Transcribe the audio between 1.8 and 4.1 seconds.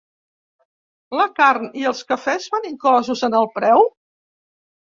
i els cafès van inclosos en el preu?